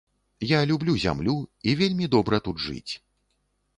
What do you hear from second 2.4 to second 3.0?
тут жыць.